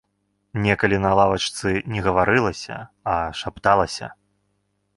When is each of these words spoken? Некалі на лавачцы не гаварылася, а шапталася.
Некалі 0.61 0.97
на 1.03 1.11
лавачцы 1.19 1.73
не 1.95 1.99
гаварылася, 2.07 2.79
а 3.17 3.21
шапталася. 3.43 4.13